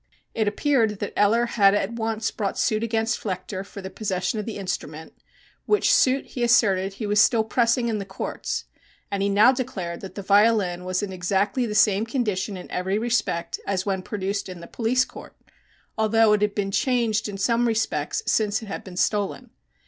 It 0.33 0.47
appeared 0.47 0.97
that 0.97 1.13
Eller 1.15 1.45
had 1.45 1.75
at 1.75 1.93
once 1.93 2.31
brought 2.31 2.57
suit 2.57 2.81
against 2.81 3.19
Flechter 3.21 3.63
for 3.63 3.83
the 3.83 3.91
possession 3.91 4.39
of 4.39 4.47
the 4.47 4.57
instrument, 4.57 5.13
which 5.67 5.93
suit, 5.93 6.25
he 6.25 6.41
asserted, 6.41 6.93
he 6.93 7.05
was 7.05 7.21
still 7.21 7.43
pressing 7.43 7.87
in 7.87 7.99
the 7.99 8.03
courts, 8.03 8.65
and 9.11 9.21
he 9.21 9.29
now 9.29 9.51
declared 9.51 10.01
that 10.01 10.15
the 10.15 10.23
violin 10.23 10.85
was 10.85 11.03
in 11.03 11.13
exactly 11.13 11.67
the 11.67 11.75
same 11.75 12.07
condition 12.07 12.57
in 12.57 12.71
every 12.71 12.97
respect 12.97 13.59
as 13.67 13.85
when 13.85 14.01
produced 14.01 14.49
in 14.49 14.59
the 14.59 14.65
police 14.65 15.05
court, 15.05 15.35
although 15.99 16.33
it 16.33 16.41
had 16.41 16.55
been 16.55 16.71
changed 16.71 17.29
in 17.29 17.37
some 17.37 17.67
respects 17.67 18.23
since 18.25 18.63
it 18.63 18.67
had 18.67 18.83
been 18.83 18.97
stolen. 18.97 19.51